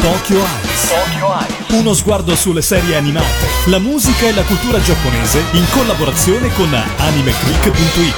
[0.00, 1.70] Tokyo Eyes.
[1.70, 8.14] Uno sguardo sulle serie animate, la musica e la cultura giapponese in collaborazione con animeclick.it.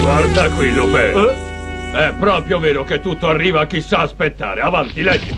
[0.00, 1.44] Guarda qui, Lupin.
[1.92, 4.60] È proprio vero che tutto arriva a chi sa aspettare.
[4.60, 5.35] Avanti, leggi.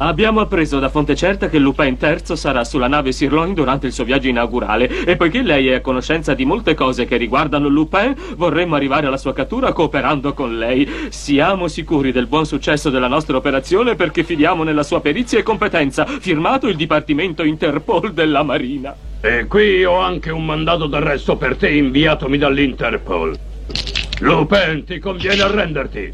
[0.00, 4.04] Abbiamo appreso da fonte certa che Lupin III sarà sulla nave Sirloin durante il suo
[4.04, 8.76] viaggio inaugurale e poiché lei è a conoscenza di molte cose che riguardano Lupin, vorremmo
[8.76, 10.88] arrivare alla sua cattura cooperando con lei.
[11.08, 16.06] Siamo sicuri del buon successo della nostra operazione perché fidiamo nella sua perizia e competenza.
[16.06, 18.94] Firmato il Dipartimento Interpol della Marina.
[19.20, 23.36] E qui ho anche un mandato d'arresto per te inviatomi dall'Interpol.
[24.20, 26.12] Lupin, ti conviene arrenderti.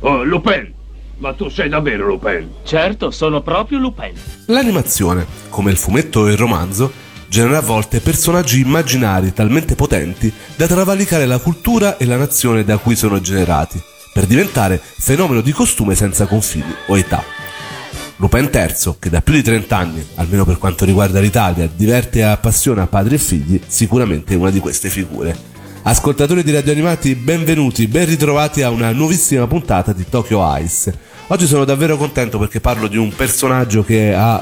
[0.00, 0.72] Oh, Lupin,
[1.18, 2.48] ma tu sei davvero Lupin?
[2.64, 4.12] Certo, sono proprio Lupin.
[4.46, 6.92] L'animazione, come il fumetto e il romanzo,
[7.28, 12.78] genera a volte personaggi immaginari talmente potenti da travalicare la cultura e la nazione da
[12.78, 13.80] cui sono generati,
[14.12, 17.22] per diventare fenomeno di costume senza confini o età.
[18.18, 22.22] Lupin III, che da più di 30 anni, almeno per quanto riguarda l'Italia, diverte e
[22.22, 25.55] appassiona padri e figli, sicuramente è una di queste figure.
[25.88, 30.92] Ascoltatori di Radio Animati, benvenuti, ben ritrovati a una nuovissima puntata di Tokyo Ice.
[31.28, 34.40] Oggi sono davvero contento perché parlo di un personaggio che ha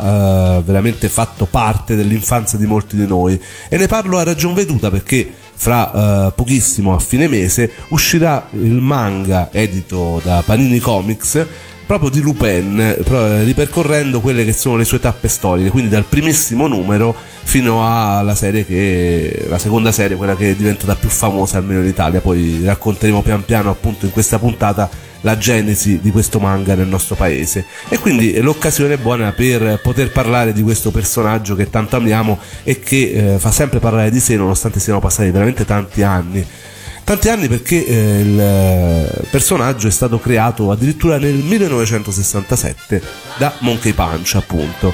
[0.56, 4.90] eh, veramente fatto parte dell'infanzia di molti di noi e ne parlo a ragion veduta
[4.90, 11.46] perché fra eh, pochissimo, a fine mese, uscirà il manga edito da Panini Comics
[11.86, 12.96] proprio di Lupin,
[13.44, 18.64] ripercorrendo quelle che sono le sue tappe storiche, quindi dal primissimo numero fino alla serie
[18.64, 22.20] che la seconda serie, quella che è diventata più famosa almeno in Italia.
[22.20, 24.88] Poi racconteremo pian piano appunto in questa puntata
[25.24, 30.12] la genesi di questo manga nel nostro paese e quindi l'occasione è buona per poter
[30.12, 34.36] parlare di questo personaggio che tanto amiamo e che eh, fa sempre parlare di sé
[34.36, 36.46] nonostante siano passati veramente tanti anni
[37.04, 43.02] tanti anni perché eh, il eh, personaggio è stato creato addirittura nel 1967
[43.36, 44.92] da Monkey Punch appunto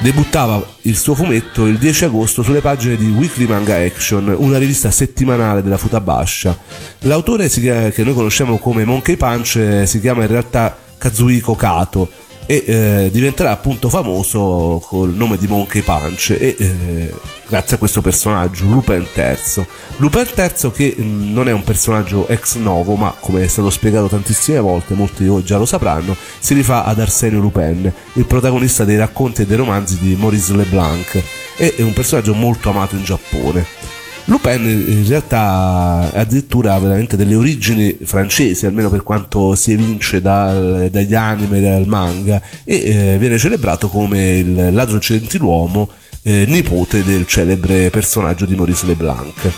[0.00, 4.90] debuttava il suo fumetto il 10 agosto sulle pagine di Weekly Manga Action, una rivista
[4.90, 6.56] settimanale della Futabasha.
[7.00, 12.10] L'autore che noi conosciamo come Monkey Punch eh, si chiama in realtà Kazuhiko Kato
[12.46, 17.14] e eh, diventerà appunto famoso col nome di Monkey Punch e eh,
[17.48, 22.56] grazie a questo personaggio Lupin III Lupin III che mm, non è un personaggio ex
[22.56, 26.54] novo ma come è stato spiegato tantissime volte molti di voi già lo sapranno si
[26.54, 31.22] rifà ad Arsenio Lupin il protagonista dei racconti e dei romanzi di Maurice Leblanc
[31.56, 33.85] e è un personaggio molto amato in Giappone
[34.28, 40.88] Lupin in realtà addirittura ha veramente delle origini francesi, almeno per quanto si evince dal,
[40.90, 45.88] dagli anime dal manga, e eh, viene celebrato come il ladro gentiluomo
[46.22, 49.48] eh, nipote del celebre personaggio di Maurice Leblanc.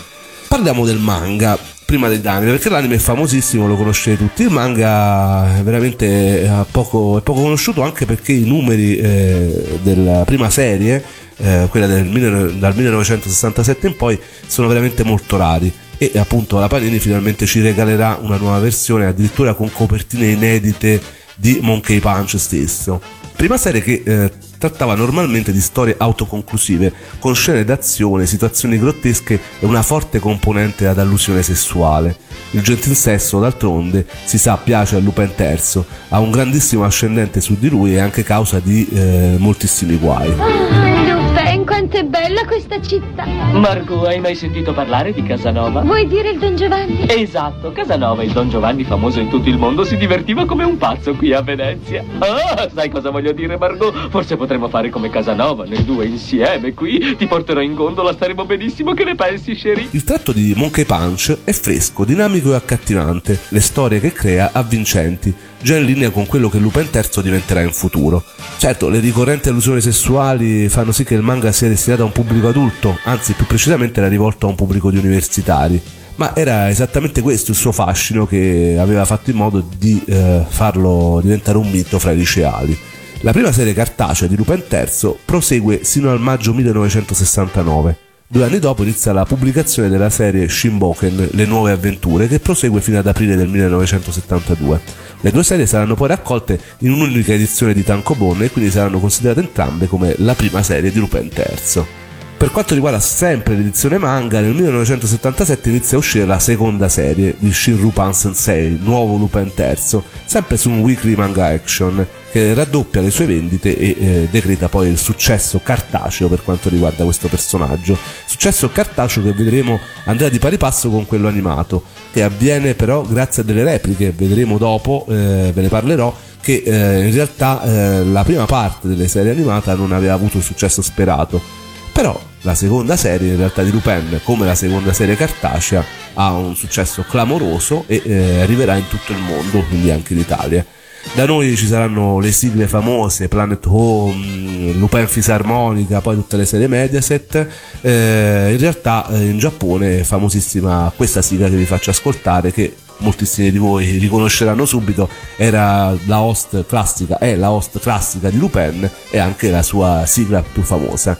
[0.47, 4.43] Parliamo del manga prima dell'anime, perché l'anime è famosissimo, lo conoscete tutti.
[4.43, 10.51] Il manga è veramente poco, è poco conosciuto anche perché i numeri eh, della prima
[10.51, 11.03] serie
[11.39, 16.97] eh, quella del, dal 1967 in poi, sono veramente molto rari e appunto la Panini
[16.97, 21.01] finalmente ci regalerà una nuova versione addirittura con copertine inedite
[21.35, 23.01] di Monkey Punch stesso.
[23.35, 29.65] Prima serie che eh, trattava normalmente di storie autoconclusive, con scene d'azione, situazioni grottesche e
[29.65, 32.17] una forte componente ad allusione sessuale.
[32.51, 37.57] Il gentil sesso, d'altronde, si sa piace a Lupin III, ha un grandissimo ascendente su
[37.57, 41.18] di lui e anche causa di eh, moltissimi guai.
[41.59, 43.25] Ben, quanto è bella questa città.
[43.25, 45.81] Margot, hai mai sentito parlare di Casanova?
[45.81, 47.05] Vuoi dire il Don Giovanni?
[47.07, 51.13] Esatto, Casanova, il Don Giovanni famoso in tutto il mondo, si divertiva come un pazzo
[51.15, 52.03] qui a Venezia.
[52.19, 54.09] Ah, sai cosa voglio dire, Margot?
[54.09, 57.15] Forse potremmo fare come Casanova, noi due insieme qui.
[57.17, 58.93] Ti porterò in gondola, staremo benissimo.
[58.93, 59.89] Che ne pensi, Sherry?
[59.91, 63.37] Il tratto di Monkey Punch è fresco, dinamico e accattivante.
[63.49, 67.73] Le storie che crea avvincenti già in linea con quello che Lupin III diventerà in
[67.73, 68.23] futuro.
[68.57, 72.47] Certo, le ricorrenti allusioni sessuali fanno sì che il manga sia destinato a un pubblico
[72.47, 75.81] adulto, anzi più precisamente era rivolto a un pubblico di universitari,
[76.15, 81.19] ma era esattamente questo il suo fascino che aveva fatto in modo di eh, farlo
[81.21, 82.77] diventare un mito fra i liceali.
[83.21, 88.83] La prima serie cartacea di Lupin III prosegue sino al maggio 1969 Due anni dopo
[88.83, 93.47] inizia la pubblicazione della serie Shinboken, Le nuove avventure, che prosegue fino ad aprile del
[93.47, 94.81] 1972.
[95.21, 99.39] Le due serie saranno poi raccolte in un'unica edizione di Tankobon e quindi saranno considerate
[99.39, 102.08] entrambe come la prima serie di Lupin III.
[102.39, 107.51] Per quanto riguarda sempre l'edizione manga, nel 1977 inizia a uscire la seconda serie di
[107.51, 113.25] Shinrupan Sensei, nuovo Lupin III, sempre su un weekly manga action, che raddoppia le sue
[113.25, 117.97] vendite e eh, decreta poi il successo cartaceo per quanto riguarda questo personaggio.
[118.25, 121.83] Successo cartaceo che vedremo andrà di pari passo con quello animato,
[122.13, 127.05] che avviene però grazie a delle repliche, vedremo dopo, eh, ve ne parlerò, che eh,
[127.05, 131.67] in realtà eh, la prima parte delle serie animata non aveva avuto il successo sperato.
[131.91, 135.83] Però la seconda serie in realtà di Lupin, come la seconda serie cartacea,
[136.13, 140.65] ha un successo clamoroso e eh, arriverà in tutto il mondo, quindi anche in Italia.
[141.13, 146.67] Da noi ci saranno le sigle famose, Planet Home, Lupin Fisarmonica, poi tutte le serie
[146.67, 147.47] Mediaset.
[147.81, 152.75] Eh, in realtà eh, in Giappone è famosissima questa sigla che vi faccio ascoltare che
[152.99, 158.89] moltissimi di voi riconosceranno subito, era la host classica, è la host classica di Lupin
[159.09, 161.17] e anche la sua sigla più famosa.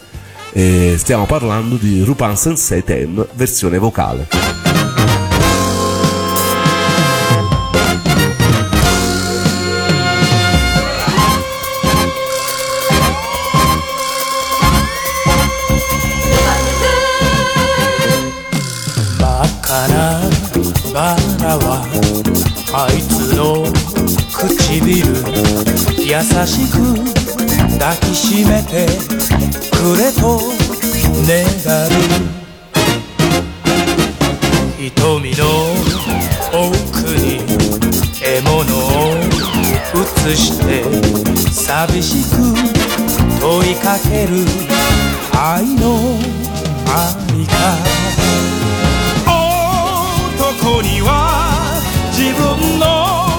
[0.51, 4.27] E stiamo parlando di Rupan Sensei Ten versione vocale.
[20.95, 21.83] バラは
[22.73, 23.65] あいつの
[24.31, 25.11] 唇
[25.99, 27.18] 優しく
[27.78, 28.86] 抱きしめて
[29.76, 30.40] くれと
[31.26, 31.44] 願
[31.86, 32.40] う。
[34.78, 35.44] 瞳の
[36.52, 37.40] 奥に
[38.14, 39.14] 獲物を
[39.94, 40.84] 映して
[41.50, 42.36] 寂しく
[43.40, 44.46] 問いかける
[45.38, 46.18] 愛の
[46.86, 47.52] ありか
[50.56, 51.08] 男には
[52.12, 53.29] 自分の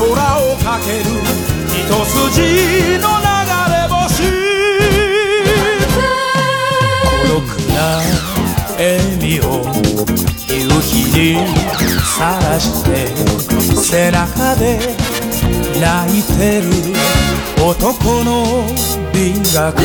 [0.00, 1.04] 空をかける。
[1.68, 1.76] 一
[2.06, 3.28] 筋の流
[3.68, 4.24] れ星。
[7.04, 7.44] 孤独
[7.74, 7.78] な
[8.78, 8.80] 笑
[9.20, 9.44] みを
[10.48, 11.36] 夕日に
[12.16, 12.88] さらして
[13.76, 14.80] 背中で
[15.78, 16.66] 泣いてる
[17.62, 18.64] 男の
[19.12, 19.76] 美学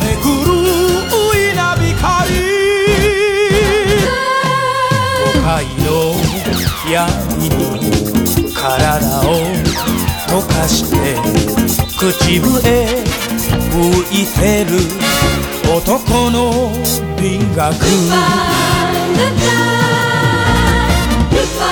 [0.00, 0.28] れ狂
[1.34, 1.92] いな光
[5.34, 5.88] 都会の
[6.90, 7.52] 闇に
[8.54, 8.60] 体
[9.20, 9.28] を
[10.28, 10.96] 溶かして
[11.98, 13.04] 口笛
[13.70, 14.70] 吹いてる
[15.74, 16.70] 男の
[17.20, 18.16] 輪郭ルパ
[18.90, 19.42] ンルパ
[21.30, 21.64] ルパ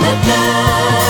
[0.00, 1.09] ルパ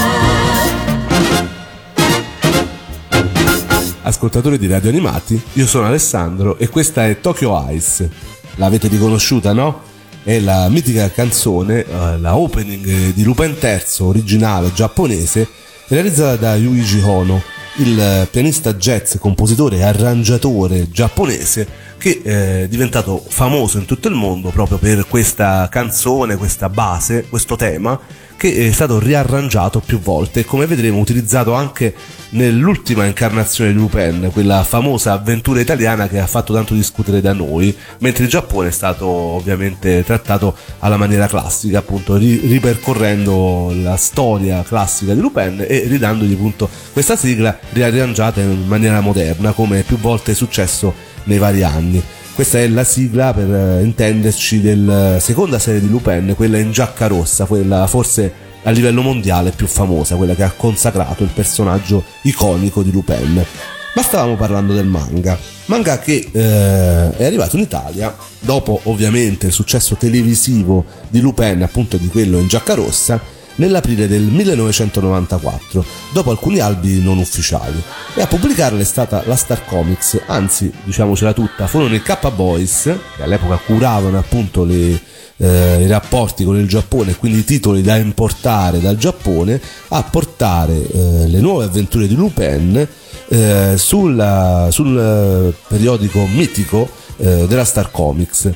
[4.11, 8.11] ascoltatori di Radio Animati, io sono Alessandro e questa è Tokyo Ice.
[8.57, 9.83] L'avete riconosciuta, no?
[10.23, 15.49] È la mitica canzone, eh, la opening di Lupin III originale giapponese,
[15.87, 17.41] realizzata da Yuichi Hono,
[17.77, 24.51] il pianista jazz, compositore e arrangiatore giapponese che è diventato famoso in tutto il mondo
[24.51, 27.99] proprio per questa canzone, questa base, questo tema
[28.41, 31.95] che è stato riarrangiato più volte e come vedremo utilizzato anche
[32.31, 37.77] nell'ultima incarnazione di Lupin, quella famosa avventura italiana che ha fatto tanto discutere da noi,
[37.99, 44.63] mentre il Giappone è stato ovviamente trattato alla maniera classica, appunto ri- ripercorrendo la storia
[44.63, 50.33] classica di Lupin e ridandogli appunto questa sigla riarrangiata in maniera moderna, come più volte
[50.33, 50.95] è successo
[51.25, 52.03] nei vari anni.
[52.41, 57.07] Questa è la sigla per eh, intenderci della seconda serie di Lupin, quella in giacca
[57.07, 58.33] rossa, quella forse
[58.63, 63.45] a livello mondiale più famosa, quella che ha consacrato il personaggio iconico di Lupin.
[63.93, 69.53] Ma stavamo parlando del manga, manga che eh, è arrivato in Italia dopo ovviamente il
[69.53, 73.21] successo televisivo di Lupin, appunto di quello in giacca rossa,
[73.61, 77.81] nell'aprile del 1994, dopo alcuni albi non ufficiali.
[78.15, 83.23] E a pubblicarla è stata la Star Comics, anzi, diciamocela tutta, furono i K-Boys, che
[83.23, 84.99] all'epoca curavano appunto le,
[85.37, 90.75] eh, i rapporti con il Giappone quindi i titoli da importare dal Giappone, a portare
[90.75, 92.89] eh, le nuove avventure di Lupin
[93.29, 96.89] eh, sulla, sul eh, periodico mitico
[97.19, 98.51] eh, della Star Comics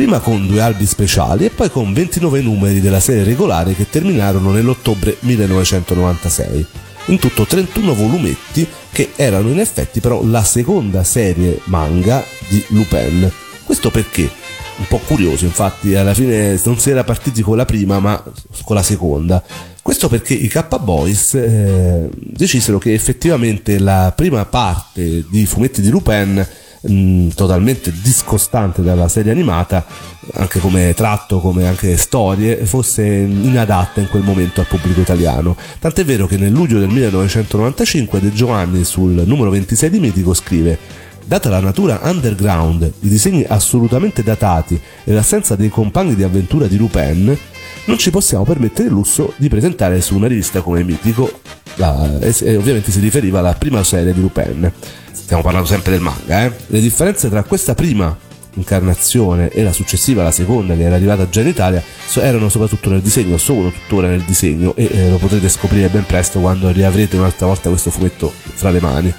[0.00, 4.50] prima con due albi speciali e poi con 29 numeri della serie regolare che terminarono
[4.50, 6.66] nell'ottobre 1996.
[7.08, 13.30] In tutto 31 volumetti che erano in effetti però la seconda serie manga di Lupin.
[13.62, 14.22] Questo perché?
[14.78, 18.24] Un po' curioso, infatti, alla fine non si era partiti con la prima, ma
[18.64, 19.44] con la seconda.
[19.82, 26.46] Questo perché i K-Boys eh, decisero che effettivamente la prima parte di fumetti di Lupin
[26.80, 29.84] mh, mm, totalmente discostante dalla serie animata,
[30.34, 35.56] anche come tratto, come anche storie, fosse inadatta in quel momento al pubblico italiano.
[35.78, 41.08] Tant'è vero che nel luglio del 1995 De Giovanni sul numero 26 di Mitico scrive
[41.30, 46.76] Data la natura underground, i disegni assolutamente datati e l'assenza dei compagni di avventura di
[46.76, 47.38] Lupin,
[47.84, 51.40] non ci possiamo permettere il lusso di presentare su una rivista come Mitico,
[51.76, 54.72] la, e ovviamente si riferiva alla prima serie di Lupin
[55.30, 56.52] stiamo parlando sempre del manga, eh?
[56.66, 58.18] le differenze tra questa prima
[58.54, 61.80] incarnazione e la successiva, la seconda che era arrivata già in Italia,
[62.14, 66.40] erano soprattutto nel disegno, sono tuttora nel disegno e eh, lo potrete scoprire ben presto
[66.40, 69.14] quando riavrete un'altra volta questo fumetto fra le mani.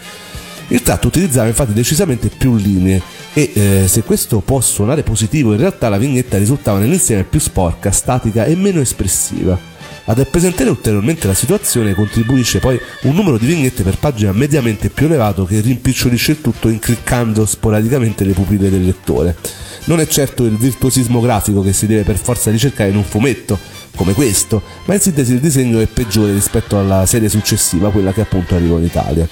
[0.68, 3.02] Il tratto utilizzava infatti decisamente più linee
[3.34, 7.90] e eh, se questo può suonare positivo, in realtà la vignetta risultava nell'insieme più sporca,
[7.92, 9.71] statica e meno espressiva.
[10.12, 15.06] Ad appesantire ulteriormente la situazione contribuisce poi un numero di vignette per pagina mediamente più
[15.06, 19.38] elevato che rimpicciolisce il tutto incriccando sporadicamente le pupille del lettore.
[19.86, 23.58] Non è certo il virtuosismo grafico che si deve per forza ricercare in un fumetto,
[23.96, 28.20] come questo, ma in sintesi il disegno è peggiore rispetto alla serie successiva, quella che
[28.20, 29.26] appunto arrivò in Italia.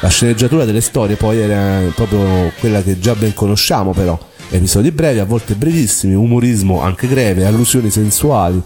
[0.00, 4.16] La sceneggiatura delle storie poi era proprio quella che già ben conosciamo però,
[4.50, 8.62] episodi brevi, a volte brevissimi, umorismo anche greve, allusioni sensuali,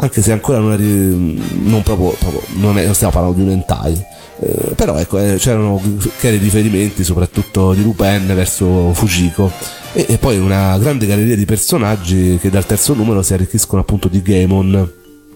[0.00, 3.50] anche se ancora non, è, non, proprio, proprio non, è, non stiamo parlando di un
[3.50, 4.04] hentai.
[4.42, 5.80] Eh, però ecco, eh, c'erano
[6.18, 9.52] chiari riferimenti soprattutto di Lupin verso Fujiko
[9.92, 14.08] e, e, poi una grande galleria di personaggi che dal terzo numero si arricchiscono appunto
[14.08, 14.92] di Gaemon.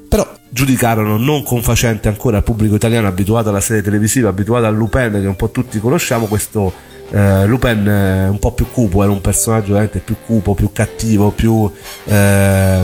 [0.08, 5.18] Però giudicarono non confacente ancora al pubblico italiano abituato alla serie televisiva, abituato a Lupin
[5.20, 6.72] che un po' tutti conosciamo, questo
[7.10, 11.30] eh, Lupin è un po' più cupo, era un personaggio veramente più cupo, più cattivo,
[11.30, 11.70] più
[12.04, 12.80] eh,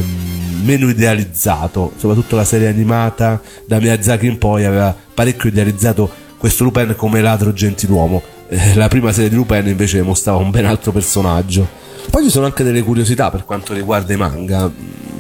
[0.62, 6.95] meno idealizzato, soprattutto la serie animata da Miyazaki in poi aveva parecchio idealizzato questo Lupin
[6.97, 8.23] come ladro gentiluomo.
[8.49, 11.69] Eh, la prima serie di Lupin invece mostrava un ben altro personaggio.
[12.11, 14.71] Poi ci sono anche delle curiosità per quanto riguarda i manga.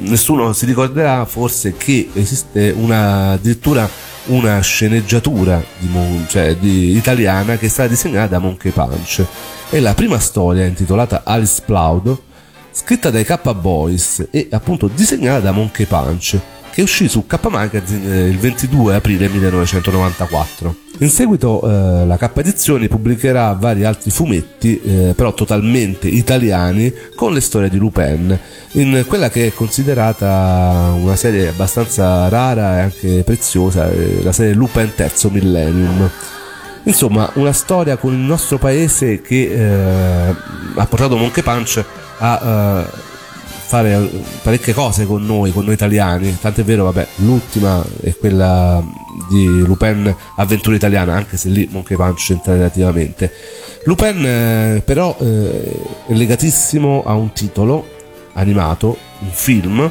[0.00, 3.88] Nessuno si ricorderà forse che esiste una addirittura
[4.30, 5.88] una sceneggiatura di,
[6.28, 9.24] cioè, di, italiana che è stata disegnata da Monkey Punch.
[9.68, 12.16] È la prima storia intitolata Alice Ploud,
[12.70, 16.38] scritta dai K Boys e appunto disegnata da Monkey Punch
[16.70, 20.74] che uscì su K Magazine eh, il 22 aprile 1994.
[20.98, 27.32] In seguito eh, la K Edizioni pubblicherà vari altri fumetti, eh, però totalmente italiani, con
[27.32, 28.38] le storie di Lupin,
[28.72, 34.52] in quella che è considerata una serie abbastanza rara e anche preziosa, eh, la serie
[34.54, 36.10] Lupin Terzo Millennium.
[36.84, 40.34] Insomma, una storia con il nostro paese che eh,
[40.74, 41.84] ha portato Monkey Punch
[42.18, 43.09] a eh,
[43.70, 44.10] fare
[44.42, 46.36] parecchie cose con noi, con noi italiani.
[46.40, 48.82] Tant'è vero, vabbè, l'ultima è quella
[49.30, 53.32] di Lupin Avventura Italiana, anche se lì Monkey Punch entra relativamente.
[53.84, 57.86] Lupin eh, però eh, è legatissimo a un titolo
[58.32, 59.88] animato, un film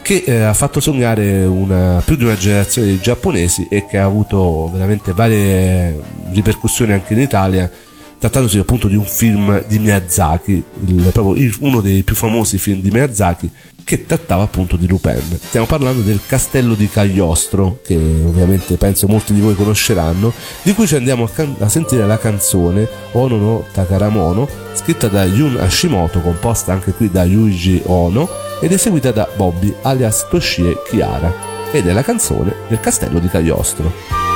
[0.00, 4.04] che eh, ha fatto sognare una, più di una generazione di giapponesi e che ha
[4.04, 7.70] avuto veramente varie ripercussioni anche in Italia
[8.18, 12.80] trattandosi appunto di un film di Miyazaki, il, proprio il, uno dei più famosi film
[12.80, 13.50] di Miyazaki,
[13.88, 15.38] che trattava appunto di Lupin.
[15.40, 20.30] Stiamo parlando del Castello di Cagliostro, che ovviamente penso molti di voi conosceranno,
[20.62, 25.24] di cui ci andiamo a, can- a sentire la canzone Ono no Takaramono, scritta da
[25.24, 28.28] Yun Hashimoto, composta anche qui da Yuji Ono
[28.60, 31.32] ed eseguita da Bobby alias Toshie Chiara,
[31.72, 34.27] ed è la canzone del Castello di Cagliostro.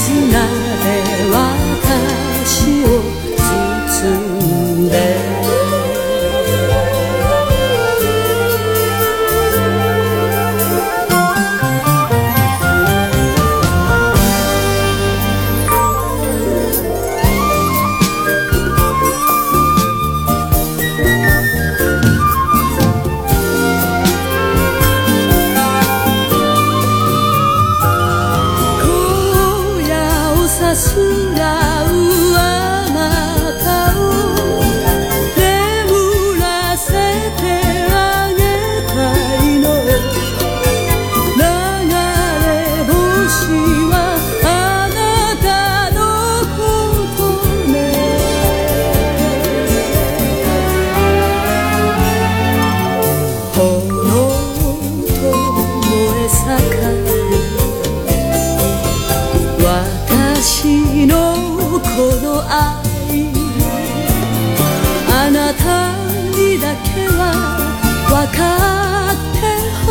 [0.00, 0.36] 絆で
[1.30, 1.59] は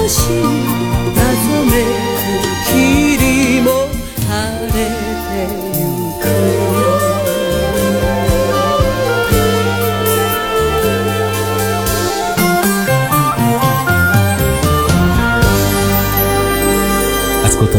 [0.09, 2.08] しい尋ね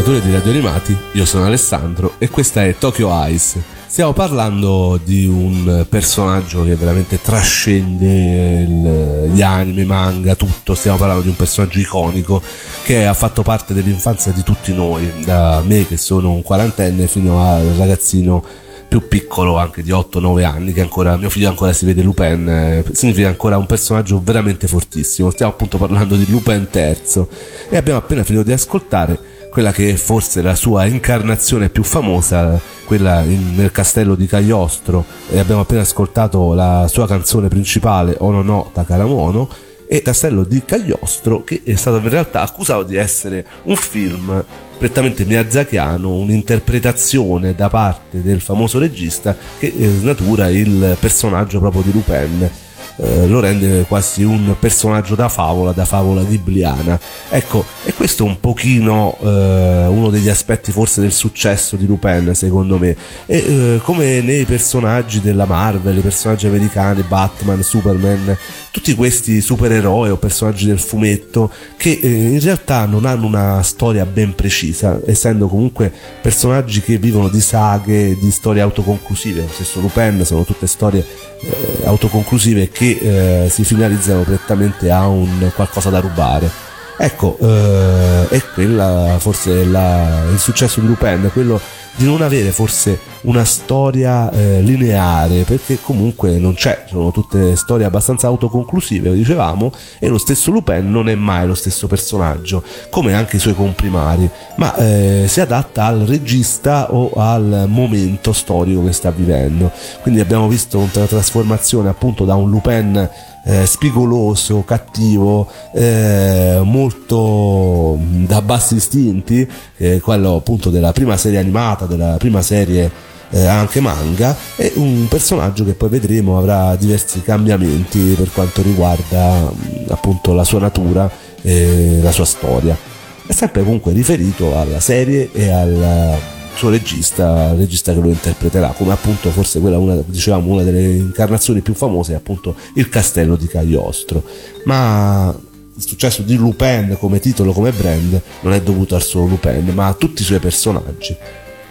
[0.01, 3.61] ascoltatori di Radio Animati, io sono Alessandro e questa è Tokyo Ice.
[3.85, 10.73] Stiamo parlando di un personaggio che veramente trascende il, gli anime, manga, tutto.
[10.73, 12.41] Stiamo parlando di un personaggio iconico
[12.83, 17.43] che ha fatto parte dell'infanzia di tutti noi, da me che sono un quarantenne fino
[17.43, 18.43] al ragazzino
[18.87, 22.83] più piccolo anche di 8-9 anni che ancora mio figlio ancora si vede Lupin eh,
[22.91, 27.25] significa ancora un personaggio veramente fortissimo stiamo appunto parlando di Lupin III
[27.69, 29.17] e abbiamo appena finito di ascoltare
[29.51, 35.03] quella che è forse la sua incarnazione più famosa, quella in, nel castello di Cagliostro,
[35.29, 39.49] e abbiamo appena ascoltato la sua canzone principale, Ono no Takaramono,
[39.87, 44.41] e Castello di Cagliostro, che è stato in realtà accusato di essere un film
[44.77, 52.49] prettamente miyazakiano, un'interpretazione da parte del famoso regista che snatura il personaggio proprio di Lupin
[52.97, 56.99] eh, lo rende quasi un personaggio da favola, da favola bibliana.
[57.29, 62.33] Ecco, e questo è un pochino eh, uno degli aspetti forse del successo di Lupin,
[62.35, 62.95] secondo me.
[63.25, 68.37] E eh, come nei personaggi della Marvel, i personaggi americani, Batman, Superman,
[68.71, 74.05] tutti questi supereroi o personaggi del fumetto che eh, in realtà non hanno una storia
[74.05, 79.41] ben precisa, essendo comunque personaggi che vivono di saghe, di storie autoconclusive.
[79.41, 81.05] Lo stesso Lupin sono tutte storie
[81.41, 86.49] eh, autoconclusive che eh, si finalizzano prettamente a un qualcosa da rubare.
[86.97, 91.61] Ecco, eh, è quella forse la, il successo di Lupin, quello
[91.95, 97.85] di non avere forse una storia eh, lineare, perché comunque non c'è, sono tutte storie
[97.85, 103.35] abbastanza autoconclusive, dicevamo, e lo stesso Lupin non è mai lo stesso personaggio, come anche
[103.35, 109.11] i suoi comprimari, ma eh, si adatta al regista o al momento storico che sta
[109.11, 109.71] vivendo.
[110.01, 113.09] Quindi abbiamo visto una trasformazione appunto da un Lupin
[113.43, 121.85] eh, spigoloso, cattivo, eh, molto da bassi istinti, eh, quello appunto della prima serie animata,
[121.85, 122.89] della prima serie
[123.31, 129.51] eh, anche manga, e un personaggio che poi vedremo avrà diversi cambiamenti per quanto riguarda
[129.89, 131.09] appunto la sua natura
[131.41, 132.77] e la sua storia.
[133.25, 138.69] È sempre comunque riferito alla serie e al suo regista, il regista che lo interpreterà,
[138.69, 143.35] come appunto forse quella, una, dicevamo, una delle incarnazioni più famose è appunto il castello
[143.35, 144.23] di Cagliostro.
[144.65, 145.35] Ma
[145.73, 149.87] il successo di Lupin come titolo, come brand, non è dovuto al solo Lupin, ma
[149.87, 151.15] a tutti i suoi personaggi,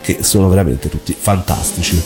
[0.01, 2.03] che sono veramente tutti fantastici.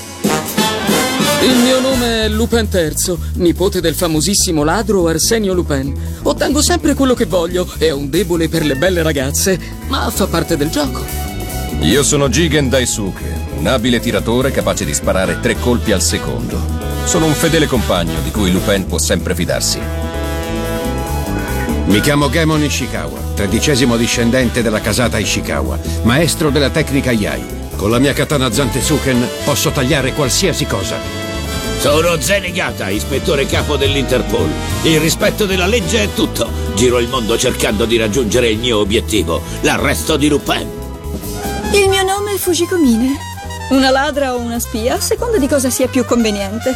[1.43, 5.95] Il mio nome è Lupin III, nipote del famosissimo ladro Arsenio Lupin.
[6.23, 9.59] Ottengo sempre quello che voglio e ho un debole per le belle ragazze,
[9.89, 11.24] ma fa parte del gioco.
[11.81, 16.59] Io sono Jigen Daisuke, un abile tiratore capace di sparare tre colpi al secondo.
[17.05, 19.79] Sono un fedele compagno di cui Lupin può sempre fidarsi.
[21.87, 27.45] Mi chiamo Gemon Ishikawa, tredicesimo discendente della casata Ishikawa, maestro della tecnica Yai.
[27.77, 30.97] Con la mia katana Zantetsuken posso tagliare qualsiasi cosa.
[31.79, 34.49] Sono Zenigata, ispettore capo dell'Interpol.
[34.85, 36.49] Il rispetto della legge è tutto.
[36.75, 40.84] Giro il mondo cercando di raggiungere il mio obiettivo, l'arresto di Lupin.
[41.75, 43.17] Il mio nome è Fujiko Mine.
[43.71, 46.73] Una ladra o una spia, a seconda di cosa sia più conveniente.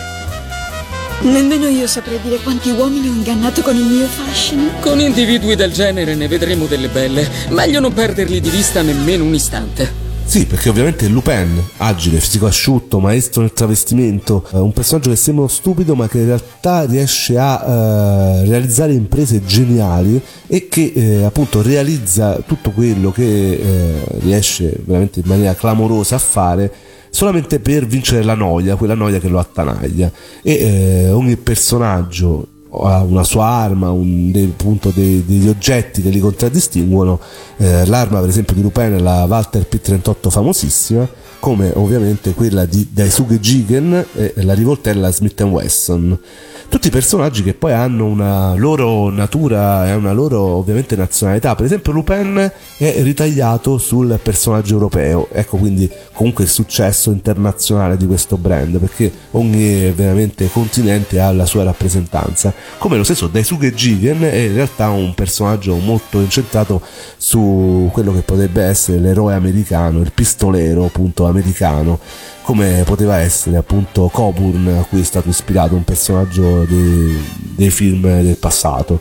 [1.21, 4.73] Nemmeno io saprei dire quanti uomini ho ingannato con il mio fascino.
[4.81, 7.31] Con individui del genere ne vedremo delle belle.
[7.51, 10.08] Meglio non perderli di vista nemmeno un istante.
[10.29, 15.49] Sì, perché ovviamente Lupin, agile, fisico asciutto, maestro nel travestimento, eh, un personaggio che sembra
[15.49, 21.63] stupido ma che in realtà riesce a eh, realizzare imprese geniali e che eh, appunto
[21.63, 26.71] realizza tutto quello che eh, riesce veramente in maniera clamorosa a fare
[27.09, 30.13] solamente per vincere la noia, quella noia che lo attanaglia.
[30.43, 36.11] E eh, ogni personaggio ha una sua arma, un, dei, appunto dei, degli oggetti che
[36.11, 37.21] li contraddistinguono.
[37.57, 41.09] Eh, l'arma, per esempio, di Lupin è la Walter P38 famosissima,
[41.41, 46.19] come ovviamente quella di Daisuke Jigen e la rivoltella Smith Wesson
[46.69, 51.55] tutti personaggi che poi hanno una loro natura e una loro ovviamente nazionalità.
[51.55, 58.07] Per esempio Lupin è ritagliato sul personaggio europeo, ecco quindi comunque il successo internazionale di
[58.07, 62.53] questo brand, perché ogni veramente continente ha la sua rappresentanza.
[62.77, 66.83] Come lo stesso Daisuke Jigen è in realtà un personaggio molto incentrato
[67.17, 71.99] su quello che potrebbe essere l'eroe americano, il pistolero appunto americano
[72.49, 77.23] come poteva essere appunto Coburn a cui è stato ispirato un personaggio dei,
[77.55, 79.01] dei film del passato.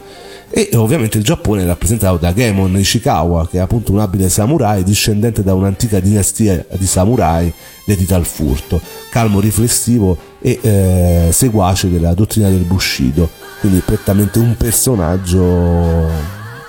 [0.49, 4.83] E ovviamente il Giappone è rappresentato da Gemon Ishikawa che è appunto un abile samurai
[4.83, 7.49] discendente da un'antica dinastia di samurai
[7.85, 8.81] dedita al furto.
[9.09, 13.29] Calmo riflessivo e eh, seguace della dottrina del Bushido.
[13.61, 16.09] Quindi prettamente un personaggio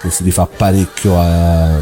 [0.00, 1.74] che si rifà parecchio a,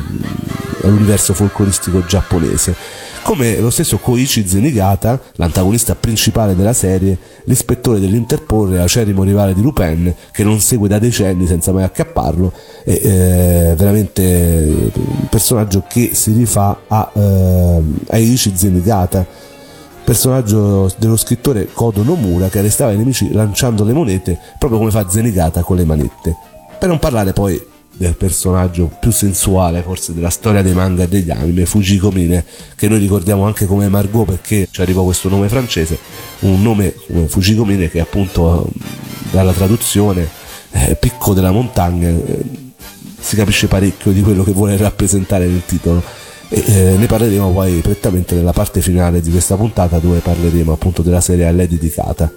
[0.85, 8.79] all'universo folcloristico giapponese come lo stesso Koichi Zenigata, l'antagonista principale della serie, l'ispettore dell'Interpol e
[8.79, 12.53] acerimo rivale di Lupin, che non segue da decenni senza mai accapparlo,
[12.85, 19.27] è eh, veramente un personaggio che si rifà a, eh, a Eiichi Zenigata,
[20.05, 25.09] personaggio dello scrittore Kodo Nomura che arrestava i nemici lanciando le monete proprio come fa
[25.09, 26.37] Zenigata con le manette.
[26.79, 27.61] Per non parlare poi
[27.97, 32.45] del personaggio più sensuale forse della storia dei manga e degli anime, Fujiko Mine,
[32.77, 35.99] che noi ricordiamo anche come Margot perché ci arrivò questo nome francese,
[36.41, 38.71] un nome come Fujiko Mine che appunto
[39.31, 40.29] dalla traduzione
[40.73, 42.45] eh, Picco della montagna eh,
[43.19, 46.03] si capisce parecchio di quello che vuole rappresentare nel titolo.
[46.49, 51.03] E, eh, ne parleremo poi prettamente nella parte finale di questa puntata dove parleremo appunto
[51.03, 52.31] della serie a lei dedicata.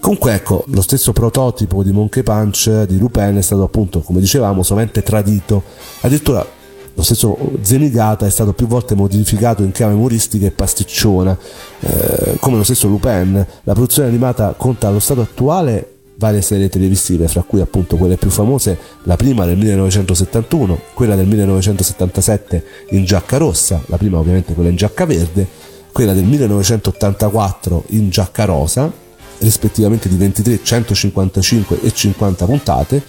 [0.00, 4.62] Comunque ecco, lo stesso prototipo di Monkey Punch di Lupin è stato appunto, come dicevamo,
[4.62, 5.62] solamente tradito.
[6.00, 6.46] Addirittura
[6.94, 11.36] lo stesso Zenigata è stato più volte modificato in chiave umoristica e pasticciona,
[11.80, 13.46] eh, come lo stesso Lupin.
[13.64, 18.30] La produzione animata conta allo stato attuale varie serie televisive, fra cui appunto quelle più
[18.30, 24.70] famose, la prima del 1971, quella del 1977 in giacca rossa, la prima ovviamente quella
[24.70, 25.46] in giacca verde,
[25.92, 29.06] quella del 1984 in giacca rosa
[29.40, 33.02] rispettivamente di 23, 155 e 50 puntate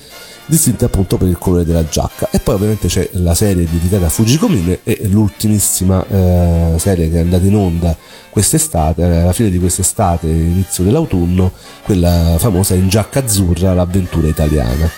[0.50, 2.30] distinti appunto per il colore della giacca.
[2.32, 7.22] E poi ovviamente c'è la serie dedicata a Fujikomine e l'ultimissima eh, serie che è
[7.22, 7.96] andata in onda
[8.30, 11.52] quest'estate, eh, alla fine di quest'estate, inizio dell'autunno,
[11.84, 14.90] quella famosa in giacca azzurra, l'avventura italiana.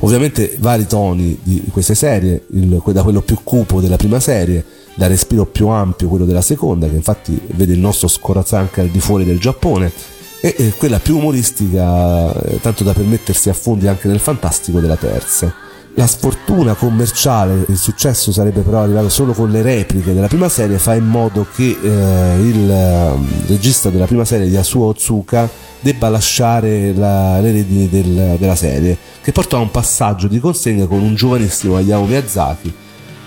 [0.00, 4.64] Ovviamente vari toni di queste serie, il, da quello più cupo della prima serie,
[4.94, 8.88] da respiro più ampio quello della seconda, che infatti vede il nostro scorazzare anche al
[8.88, 9.92] di fuori del Giappone,
[10.40, 15.52] e, quella più umoristica, eh, tanto da permettersi affondi anche nel fantastico della terza.
[15.94, 20.78] La sfortuna commerciale, il successo sarebbe però arrivato solo con le repliche della prima serie,
[20.78, 25.48] fa in modo che eh, il eh, regista della prima serie, Yasuo Otsuka,
[25.80, 30.86] debba lasciare la, le redini del, della serie, che porta a un passaggio di consegna
[30.86, 32.72] con un giovanissimo Hayao Miyazaki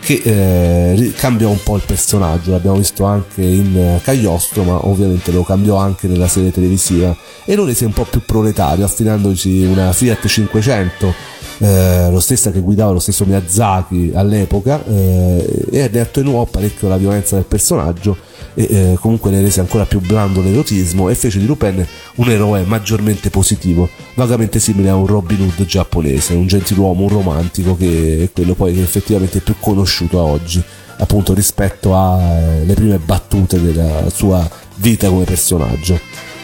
[0.02, 5.32] che eh, cambia un po' il personaggio, l'abbiamo visto anche in eh, Cagliostro, ma ovviamente
[5.32, 7.16] lo cambiò anche nella serie televisiva.
[7.46, 11.14] E lo rese un po' più proletario, affidandoci una Fiat 500,
[11.60, 16.98] eh, lo stessa che guidava lo stesso Miyazaki all'epoca, eh, e ne attenuò parecchio la
[16.98, 18.18] violenza del personaggio
[18.54, 21.86] e eh, comunque ne rese ancora più blando l'erotismo e fece di Lupin
[22.16, 27.76] un eroe maggiormente positivo, vagamente simile a un Robin Hood giapponese, un gentiluomo, un romantico
[27.76, 30.62] che è quello poi che effettivamente è più conosciuto a oggi,
[30.98, 36.00] appunto rispetto alle eh, prime battute della sua vita come personaggio.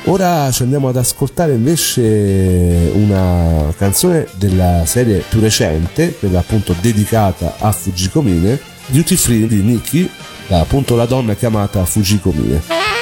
[0.09, 7.55] Ora ci andiamo ad ascoltare invece una canzone della serie più recente, quella appunto dedicata
[7.59, 10.09] a Fujikomine, Duty Free di Nikki
[10.49, 12.96] appunto la donna chiamata Fujikomine.「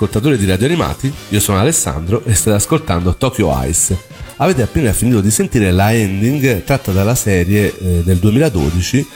[0.00, 3.98] ascoltatori di Radio Animati, io sono Alessandro e state ascoltando Tokyo Ice.
[4.36, 9.06] Avete appena finito di sentire la ending tratta dalla serie eh, del 2012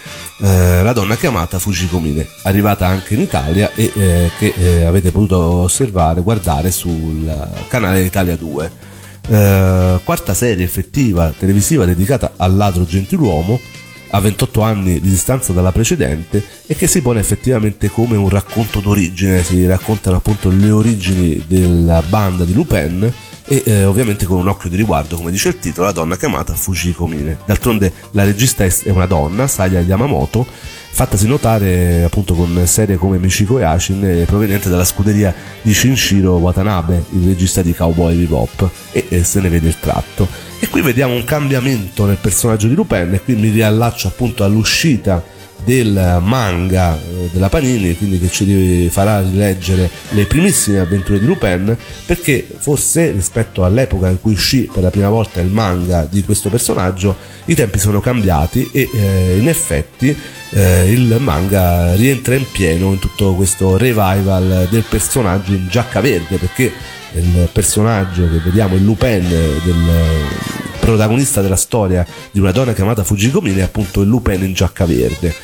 [0.43, 5.11] eh, La donna chiamata Fujiko Mine, arrivata anche in Italia e eh, che eh, avete
[5.11, 7.35] potuto osservare, guardare sul
[7.69, 8.71] canale Italia 2.
[9.27, 13.59] Eh, quarta serie effettiva televisiva dedicata al ladro gentiluomo
[14.15, 18.79] a 28 anni di distanza dalla precedente e che si pone effettivamente come un racconto
[18.79, 23.13] d'origine, si raccontano appunto le origini della banda di Lupin
[23.47, 26.55] e eh, ovviamente con un occhio di riguardo, come dice il titolo, la donna chiamata
[26.55, 27.39] Fujiko Mine.
[27.45, 30.47] D'altronde la regista è una donna, Saya Yamamoto,
[30.95, 37.07] fattasi notare appunto con serie come Michiko e Ashin proveniente dalla scuderia di Shinshiro Watanabe,
[37.15, 40.29] il regista di Cowboy Bebop e, e se ne vede il tratto.
[40.61, 45.21] E qui vediamo un cambiamento nel personaggio di Lupin e qui mi riallaccio appunto all'uscita
[45.65, 51.77] del manga eh, della Panini, quindi che ci farà rileggere le primissime avventure di Lupin,
[52.07, 56.51] perché forse rispetto all'epoca in cui uscì per la prima volta il manga di questo
[56.51, 60.17] personaggio, i tempi sono cambiati e eh, in effetti
[60.51, 66.37] eh, il manga rientra in pieno in tutto questo revival del personaggio in giacca verde,
[66.37, 66.73] perché
[67.15, 69.93] il personaggio che vediamo, il Lupin del
[70.81, 74.85] protagonista della storia di una donna chiamata Fujiko Mine è appunto il Lupin in giacca
[74.85, 75.35] verde.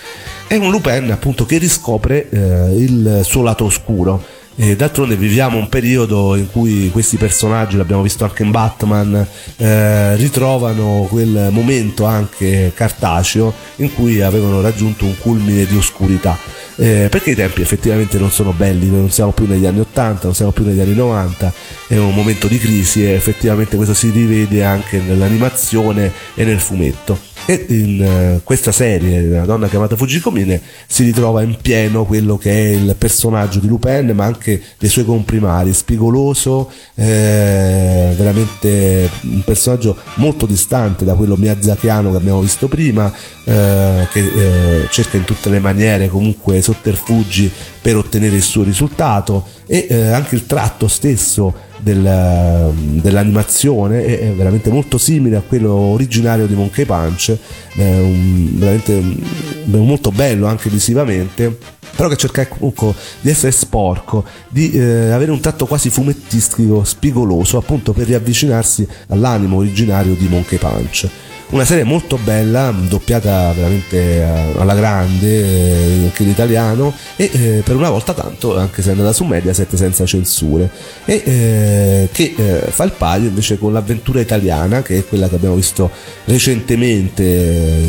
[0.50, 4.20] È un Lupin appunto che riscopre eh, il suo lato oscuro.
[4.62, 10.16] E d'altronde viviamo un periodo in cui questi personaggi, l'abbiamo visto anche in Batman, eh,
[10.16, 16.36] ritrovano quel momento anche cartaceo in cui avevano raggiunto un culmine di oscurità.
[16.76, 20.34] Eh, perché i tempi effettivamente non sono belli, non siamo più negli anni 80, non
[20.34, 21.52] siamo più negli anni 90,
[21.88, 27.28] è un momento di crisi e effettivamente questo si rivede anche nell'animazione e nel fumetto.
[27.46, 32.36] E in uh, questa serie, La donna chiamata Fujiko Mine, si ritrova in pieno quello
[32.38, 39.42] che è il personaggio di Lupin, ma anche dei suoi comprimari, spigoloso, eh, veramente un
[39.44, 43.12] personaggio molto distante da quello miyazakiano che abbiamo visto prima,
[43.44, 49.44] eh, che eh, cerca in tutte le maniere comunque sotterfugi per ottenere il suo risultato
[49.66, 56.46] e eh, anche il tratto stesso del, dell'animazione è, veramente molto simile a quello originario
[56.46, 57.36] di Monkey Punch,
[57.74, 64.24] è un, veramente un, molto bello anche visivamente però che cerca comunque di essere sporco,
[64.48, 70.56] di eh, avere un tratto quasi fumettistico, spigoloso, appunto per riavvicinarsi all'animo originario di Monkey
[70.56, 71.08] Punch.
[71.50, 74.22] Una serie molto bella, doppiata veramente eh,
[74.56, 78.92] alla grande, eh, anche in italiano, e eh, per una volta tanto, anche se è
[78.92, 80.70] andata su Mediaset senza censure,
[81.04, 82.34] e che
[82.68, 85.90] fa il paio invece con l'avventura italiana, che è quella che abbiamo visto
[86.26, 87.84] recentemente,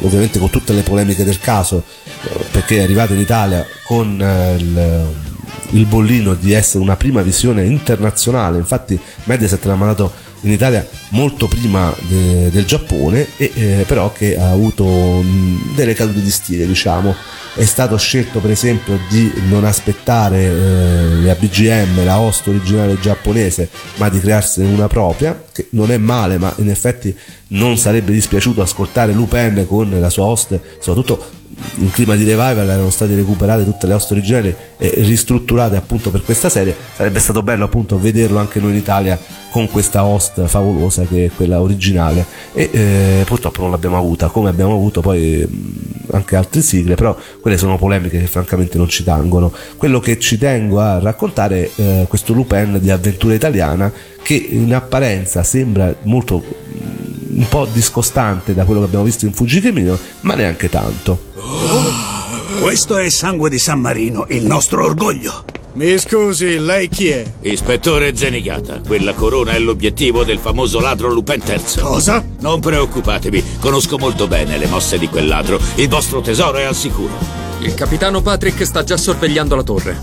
[0.00, 1.84] ovviamente con tutte le polemiche del caso,
[2.50, 4.14] perché è arrivata in Italia con
[4.58, 5.22] il
[5.70, 10.12] il bollino di essere una prima visione internazionale, infatti Mediaset l'ha mandato
[10.44, 15.22] in Italia molto prima de, del Giappone, e, eh, però che ha avuto
[15.74, 17.14] delle cadute di stile, diciamo.
[17.54, 23.68] È stato scelto per esempio di non aspettare eh, la BGM, la host originale giapponese,
[23.96, 27.16] ma di crearsene una propria, che non è male, ma in effetti
[27.54, 31.42] non sarebbe dispiaciuto ascoltare Lupin con la sua host, soprattutto
[31.76, 36.22] in clima di revival erano state recuperate tutte le host originali e ristrutturate appunto per
[36.22, 36.74] questa serie.
[36.94, 39.18] Sarebbe stato bello appunto vederlo anche noi in Italia
[39.50, 42.24] con questa host favolosa che è quella originale.
[42.52, 44.28] E eh, purtroppo non l'abbiamo avuta.
[44.28, 49.02] Come abbiamo avuto poi anche altre sigle però quelle sono polemiche che francamente non ci
[49.04, 53.90] tangono quello che ci tengo a raccontare è eh, questo Lupin di avventura italiana
[54.22, 56.42] che in apparenza sembra molto
[57.34, 61.18] un po' discostante da quello che abbiamo visto in Fujikimino, ma neanche tanto.
[61.36, 65.44] Oh, questo è sangue di San Marino, il nostro orgoglio.
[65.74, 67.24] Mi scusi, lei chi è?
[67.40, 68.80] Ispettore Zenigata.
[68.86, 71.80] Quella corona è l'obiettivo del famoso ladro Lupin III.
[71.80, 72.24] Cosa?
[72.38, 75.58] Non preoccupatevi, conosco molto bene le mosse di quel ladro.
[75.74, 77.42] Il vostro tesoro è al sicuro.
[77.58, 80.02] Il capitano Patrick sta già sorvegliando la torre.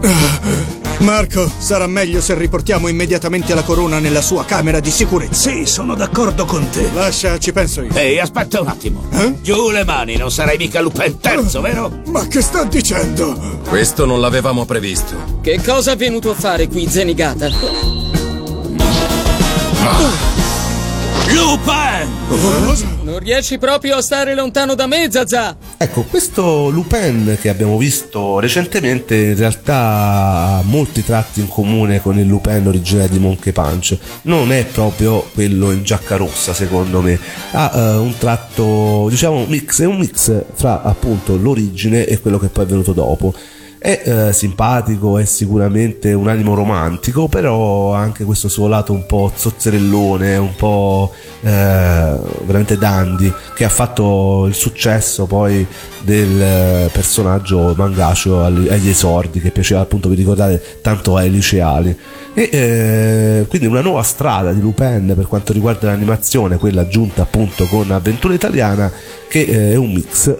[0.98, 5.50] Marco, sarà meglio se riportiamo immediatamente la corona nella sua camera di sicurezza.
[5.50, 6.90] Sì, sono d'accordo con te.
[6.92, 7.94] Lascia, ci penso io.
[7.94, 9.04] Ehi, aspetta un attimo.
[9.12, 9.40] Eh?
[9.40, 12.02] Giù le mani, non sarai mica Lupin terzo, vero?
[12.06, 13.60] Ma che sta dicendo?
[13.68, 15.40] Questo non l'avevamo previsto.
[15.40, 17.46] Che cosa è venuto a fare qui, Zenigata?
[19.80, 20.47] Ah.
[21.32, 22.08] Lupin!
[23.02, 25.56] Non riesci proprio a stare lontano da me, Zazà!
[25.76, 32.18] Ecco, questo Lupin che abbiamo visto recentemente in realtà ha molti tratti in comune con
[32.18, 33.96] il Lupin originale di Monkey Punch.
[34.22, 37.18] Non è proprio quello in giacca rossa, secondo me.
[37.52, 42.48] Ha uh, un tratto, diciamo, mix, è un mix fra appunto l'origine e quello che
[42.48, 43.34] poi è venuto dopo.
[43.80, 49.06] È eh, simpatico, è sicuramente un animo romantico, però ha anche questo suo lato un
[49.06, 51.12] po' zozzerellone, un po'
[51.42, 55.64] eh, veramente dandy, che ha fatto il successo poi
[56.02, 61.96] del eh, personaggio mangacio agli esordi, che piaceva appunto, vi ricordate, tanto ai liceali.
[62.34, 67.64] E eh, quindi una nuova strada di Lupin per quanto riguarda l'animazione, quella aggiunta appunto
[67.66, 68.90] con Avventura Italiana,
[69.28, 70.36] che eh, è un mix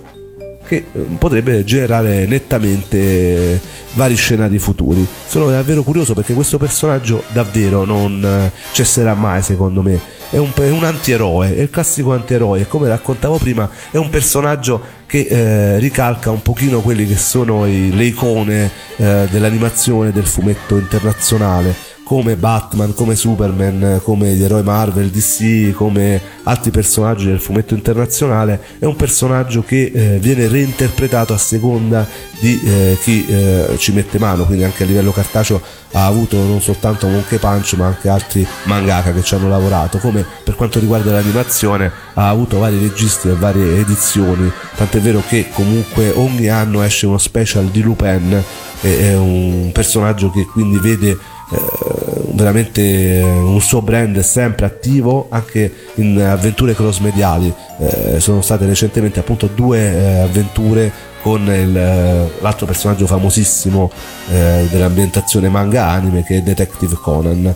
[0.68, 3.60] che eh, potrebbe generare nettamente
[3.94, 5.04] vari scenari futuri.
[5.26, 10.16] Sono davvero curioso perché questo personaggio davvero non eh, cesserà mai secondo me.
[10.30, 14.78] È un, è un antieroe, è il classico antieroe come raccontavo prima è un personaggio
[15.06, 20.76] che eh, ricalca un pochino quelli che sono i, le icone eh, dell'animazione del fumetto
[20.76, 27.74] internazionale come Batman, come Superman, come gli eroi Marvel, DC, come altri personaggi del fumetto
[27.74, 32.08] internazionale, è un personaggio che eh, viene reinterpretato a seconda
[32.40, 35.60] di eh, chi eh, ci mette mano, quindi anche a livello cartaceo
[35.92, 40.24] ha avuto non soltanto Monkey Punch ma anche altri mangaka che ci hanno lavorato, come
[40.42, 46.08] per quanto riguarda l'animazione ha avuto vari registi e varie edizioni, tant'è vero che comunque
[46.12, 48.42] ogni anno esce uno special di Lupin,
[48.80, 55.72] è un personaggio che quindi vede eh, veramente eh, un suo brand sempre attivo anche
[55.94, 57.52] in avventure cross mediali.
[57.78, 60.92] Eh, sono state recentemente appunto due eh, avventure
[61.22, 63.90] con il, l'altro personaggio famosissimo
[64.28, 67.54] dell'ambientazione manga anime che è Detective Conan.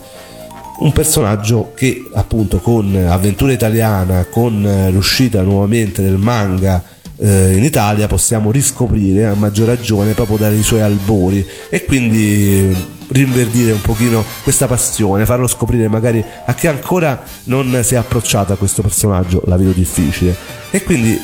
[0.79, 6.83] Un personaggio che appunto con avventura italiana con l'uscita nuovamente del manga
[7.19, 11.47] in Italia possiamo riscoprire a maggior ragione proprio dai suoi albori.
[11.71, 12.75] E quindi
[13.13, 18.53] rinverdire un pochino questa passione, farlo scoprire magari a chi ancora non si è approcciato
[18.53, 20.35] a questo personaggio, la vedo difficile.
[20.71, 21.19] E quindi,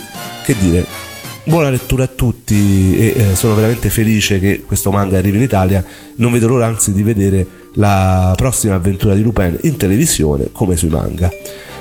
[0.45, 0.85] che dire,
[1.45, 5.85] buona lettura a tutti e eh, sono veramente felice che questo manga arrivi in Italia,
[6.17, 10.89] non vedo l'ora anzi di vedere la prossima avventura di Lupin in televisione come sui
[10.89, 11.31] manga.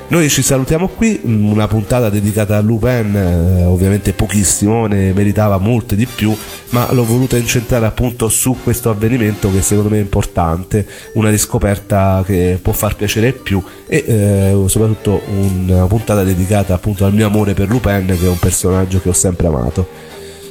[0.09, 5.97] Noi ci salutiamo qui, una puntata dedicata a Lupin, eh, ovviamente pochissimo, ne meritava molte
[5.97, 6.33] di più,
[6.69, 12.23] ma l'ho voluta incentrare appunto su questo avvenimento che secondo me è importante, una riscoperta
[12.25, 17.53] che può far piacere più e eh, soprattutto una puntata dedicata appunto al mio amore
[17.53, 20.06] per Lupin che è un personaggio che ho sempre amato.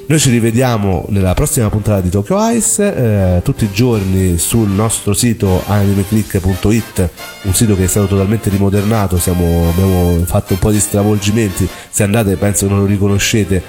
[0.09, 2.95] Noi ci rivediamo nella prossima puntata di Tokyo Ice,
[3.37, 7.11] eh, tutti i giorni sul nostro sito animeclick.it,
[7.43, 12.05] un sito che è stato totalmente rimodernato, siamo, abbiamo fatto un po' di stravolgimenti, se
[12.05, 13.61] andate penso non lo riconoscete,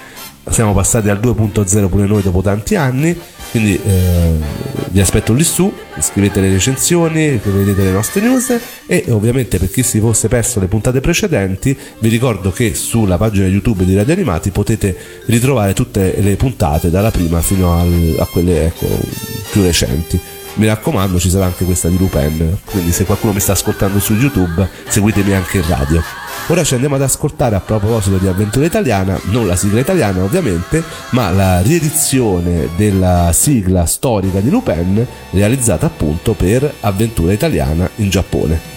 [0.48, 3.20] siamo passati al 2.0 pure noi dopo tanti anni
[3.52, 4.32] quindi eh,
[4.90, 9.84] vi aspetto lì su, scrivete le recensioni, vedete le nostre news e ovviamente per chi
[9.84, 14.52] si fosse perso le puntate precedenti vi ricordo che sulla pagina YouTube di Radio Animati
[14.52, 14.96] potete
[15.26, 18.88] ritrovare tutte le puntate dalla prima fino al, a quelle ecco,
[19.52, 20.20] più recenti.
[20.56, 24.14] Mi raccomando, ci sarà anche questa di Lupin, quindi se qualcuno mi sta ascoltando su
[24.14, 26.17] YouTube, seguitemi anche in radio.
[26.50, 30.82] Ora ci andiamo ad ascoltare a proposito di avventura italiana, non la sigla italiana ovviamente,
[31.10, 38.77] ma la riedizione della sigla storica di Lupin realizzata appunto per avventura italiana in Giappone.